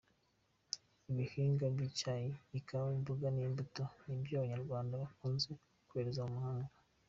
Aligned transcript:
Ibihingwa 1.11 1.65
nk’icyayi, 1.73 2.29
ikawa, 2.59 2.89
imboga 2.97 3.27
n’imbuto, 3.35 3.83
nibyo 4.05 4.33
Abanyarwanda 4.37 4.93
bakunze 5.01 5.47
kohereza 5.87 6.23
mu 6.27 6.33
mahanga. 6.37 6.69